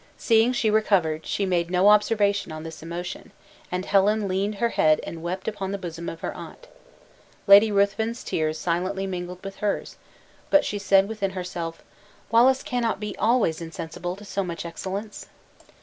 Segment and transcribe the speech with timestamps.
[0.17, 3.31] Seeing she recovered, she made no observation on this emotion,
[3.71, 6.67] and Helen leaned her head and wept upon the bosom of her aunt.
[7.45, 9.97] Lady Ruthven's tears silently mingled with hers;
[10.49, 11.83] but she said within herself,
[12.31, 15.27] "Wallace cannot be always insensible to so much excellence!"